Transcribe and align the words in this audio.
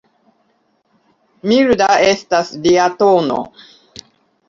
Milda 1.53 1.91
estas 2.09 2.53
lia 2.67 2.91
tono. 3.07 3.43